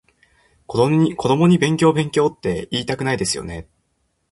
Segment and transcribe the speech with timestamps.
[0.65, 3.67] 子供に勉強勉強っていいたくないですよね？